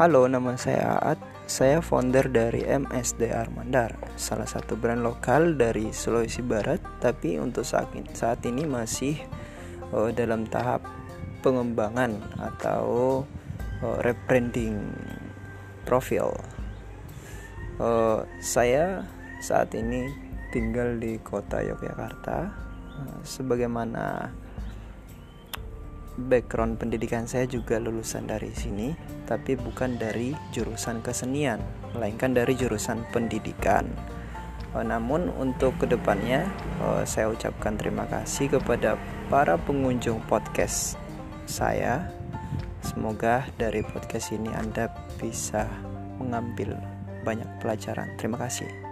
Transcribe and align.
Halo, 0.00 0.24
nama 0.24 0.56
saya 0.56 0.96
Aat. 0.96 1.20
Saya 1.44 1.84
founder 1.84 2.32
dari 2.32 2.64
MSD 2.64 3.36
Armandar, 3.36 4.00
salah 4.16 4.48
satu 4.48 4.72
brand 4.72 5.04
lokal 5.04 5.60
dari 5.60 5.92
Sulawesi 5.92 6.40
Barat, 6.40 6.80
tapi 7.04 7.36
untuk 7.36 7.68
saat 7.68 7.92
ini, 7.92 8.08
saat 8.16 8.40
ini 8.48 8.64
masih 8.64 9.20
uh, 9.92 10.08
dalam 10.08 10.48
tahap 10.48 10.88
pengembangan 11.44 12.16
atau 12.40 12.80
uh, 13.84 14.00
rebranding 14.00 14.80
profil. 15.84 16.32
Uh, 17.76 18.24
saya 18.40 19.04
saat 19.44 19.68
ini 19.76 20.08
tinggal 20.48 20.96
di 20.96 21.20
kota 21.20 21.60
Yogyakarta, 21.60 22.48
uh, 23.04 23.20
sebagaimana 23.20 24.32
background 26.16 26.80
pendidikan 26.80 27.28
saya 27.28 27.46
juga 27.46 27.78
lulusan 27.78 28.26
dari 28.26 28.50
sini, 28.50 28.94
tapi 29.28 29.54
bukan 29.54 30.00
dari 30.00 30.34
jurusan 30.50 31.04
kesenian, 31.04 31.62
melainkan 31.94 32.34
dari 32.34 32.56
jurusan 32.58 33.06
pendidikan. 33.14 33.86
Uh, 34.74 34.86
namun 34.86 35.30
untuk 35.38 35.74
ke 35.82 35.86
depannya, 35.86 36.46
uh, 36.82 37.02
saya 37.02 37.30
ucapkan 37.30 37.74
terima 37.74 38.06
kasih 38.06 38.50
kepada 38.58 38.94
para 39.30 39.58
pengunjung 39.58 40.22
podcast 40.26 40.98
saya. 41.46 42.06
Semoga 42.80 43.44
dari 43.60 43.84
podcast 43.84 44.32
ini 44.32 44.48
Anda 44.56 44.88
bisa 45.20 45.68
mengambil 46.16 46.80
banyak 47.22 47.46
pelajaran. 47.60 48.16
Terima 48.16 48.40
kasih. 48.40 48.89